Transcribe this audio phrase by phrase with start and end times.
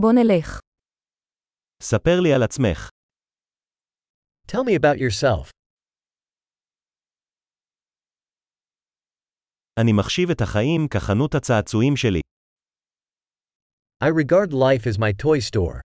[0.00, 0.60] בוא נלך.
[1.82, 2.88] ספר לי על עצמך.
[4.50, 5.50] Tell me about yourself.
[9.80, 12.20] אני מחשיב את החיים כחנות הצעצועים שלי.
[14.04, 15.80] I regard life as my toy store.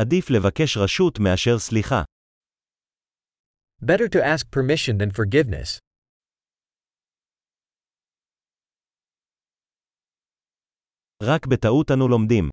[0.00, 2.02] עדיף לבקש רשות מאשר סליחה.
[3.84, 5.78] Better to ask permission than forgiveness.
[11.30, 12.48] רק בטעות אנו לומדים.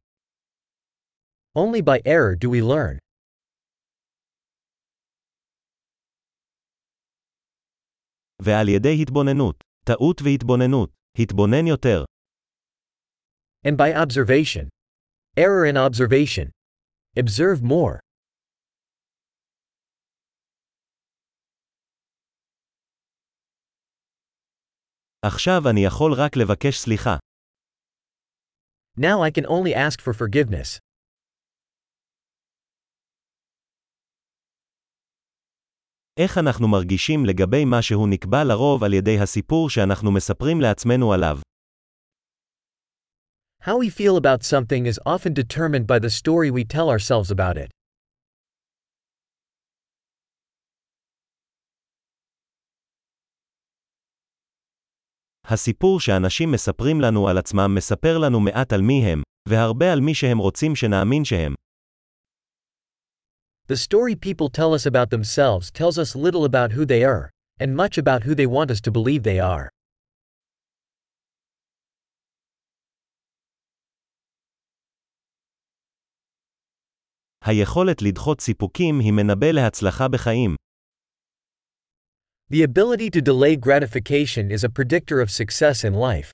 [1.58, 2.98] Only by error do we learn.
[8.42, 9.64] ועל ידי התבוננות.
[9.86, 10.90] טעות והתבוננות.
[11.20, 12.04] התבונן יותר.
[13.68, 14.68] And by observation.
[15.40, 16.50] Error in observation.
[17.20, 18.00] Observe more.
[25.26, 27.29] עכשיו אני יכול רק לבקש סליחה.
[28.98, 30.78] Now I can only ask for forgiveness.
[36.17, 41.39] איך אנחנו מרגישים לגבי מה שהוא נקבע לרוב על ידי הסיפור שאנחנו מספרים לעצמנו עליו?
[43.62, 47.56] How we feel about something is often determined by the story we tell ourselves about
[47.56, 47.78] it.
[55.52, 60.14] הסיפור שאנשים מספרים לנו על עצמם מספר לנו מעט על מי הם, והרבה על מי
[60.14, 61.53] שהם רוצים שנאמין שהם.
[63.72, 67.30] The story people tell us about themselves tells us little about who they are,
[67.61, 69.67] and much about who they want us to believe they are.
[77.45, 80.56] היכולת לדחות סיפוקים היא מנבא להצלחה בחיים.
[82.50, 86.31] The ability to delay gratification is a predictor of success in life.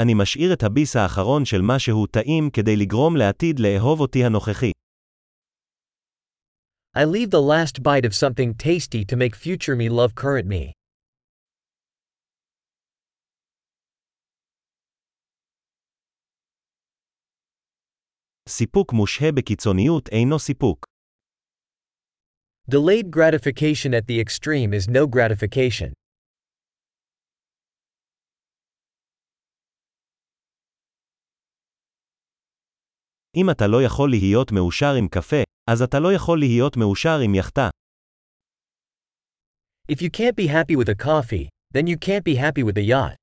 [0.00, 4.70] אני משאיר את הביס האחרון של משהו טעים כדי לגרום לעתיד לאהוב אותי הנוכחי.
[6.96, 10.72] I leave the last bite of something tasty to make future me love current me.
[18.50, 20.86] סיפוק מושהה בקיצוניות אינו סיפוק.
[22.70, 25.92] Delayed gratification at the extreme is no gratification.
[33.36, 37.34] אם אתה לא יכול להיות מאושר עם קפה, אז אתה לא יכול להיות מאושר עם
[37.34, 37.68] יאכטה.
[39.92, 42.86] If you can't be happy with a coffee, then you can't be happy with a
[42.92, 43.19] yacht.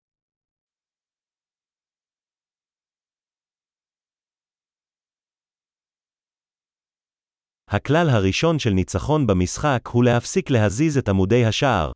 [7.70, 11.92] הכלל הראשון של ניצחון במשחק הוא להפסיק להזיז את עמודי השער.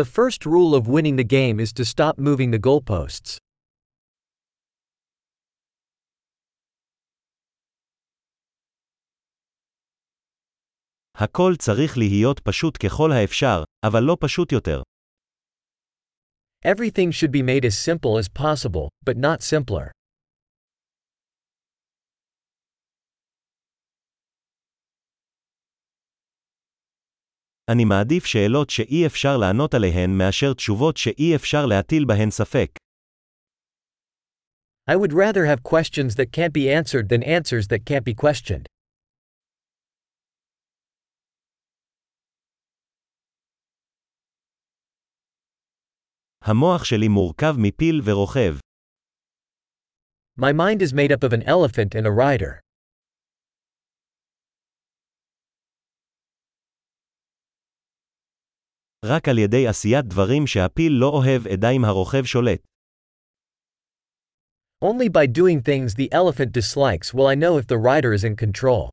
[0.00, 3.38] The first rule of winning the game is to stop moving the goalposts.
[11.14, 14.82] הכל צריך להיות פשוט ככל האפשר, אבל לא פשוט יותר.
[16.64, 19.90] Everything should be made as simple as possible, but not simpler.
[27.70, 32.68] אני מעדיף שאלות שאי אפשר לענות עליהן מאשר תשובות שאי אפשר להטיל בהן ספק.
[34.90, 38.66] I would rather have questions that can't be answered than answers that can't be questioned.
[46.44, 48.56] המוח שלי מורכב מפיל ורוכב.
[50.38, 52.71] My mind is made up of an elephant and a rider.
[59.05, 62.61] רק על ידי עשיית דברים שהפיל לא אוהב אדע אם הרוכב שולט.
[64.83, 68.35] Only by doing things the elephant dislikes will I know if the rider is in
[68.35, 68.89] control.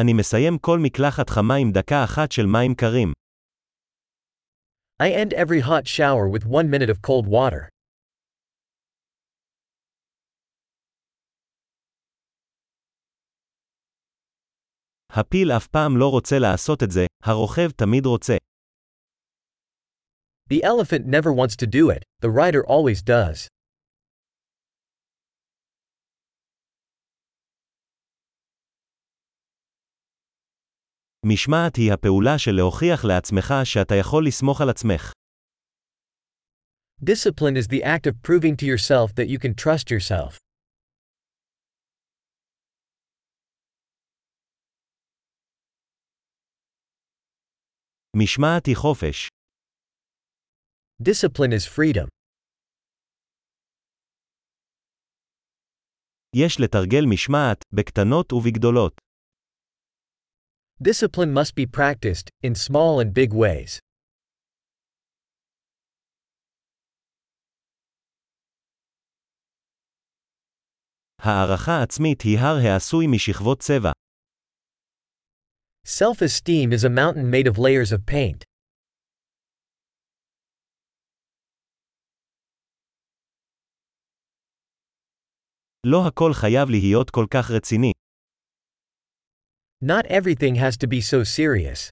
[0.00, 3.12] אני מסיים כל מקלחת חמה עם דקה אחת של מים קרים.
[5.02, 7.73] I end every hot shower with one minute of cold water.
[15.14, 18.36] הפיל אף פעם לא רוצה לעשות את זה, הרוכב תמיד רוצה.
[20.52, 23.48] The elephant never wants to do it, the rider always does.
[31.26, 35.12] משמעת היא הפעולה של להוכיח לעצמך שאתה יכול לסמוך על עצמך.
[37.04, 40.43] Discipline is the act of proving to yourself that you can trust yourself.
[48.23, 49.27] משמעת היא חופש.
[51.03, 52.07] Discipline is freedom.
[56.35, 59.01] יש לתרגל משמעת, בקטנות ובגדולות.
[60.83, 63.79] Discipline must be practiced, in small and big ways.
[71.19, 74.04] הערכה עצמית היא הר העשוי משכבות צבע.
[75.84, 78.44] Self-esteem is a mountain made of layers of paint.
[85.86, 87.92] לא הכל חייב להיות כל כך רציני.
[89.82, 91.90] Not everything has to be so serious.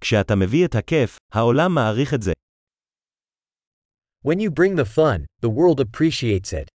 [0.00, 2.32] כשאתה מביא את הכיף, העולם מעריך את זה.
[4.24, 6.68] When you bring the fun, the world appreciates it.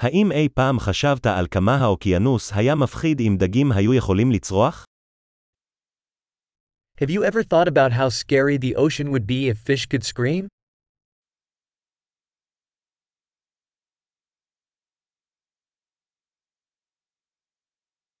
[0.00, 4.84] האם אי פעם חשבת על כמה האוקיינוס היה מפחיד אם דגים היו יכולים לצרוח?
[7.00, 10.57] Have you ever thought about how scary the ocean would be if fish could scream?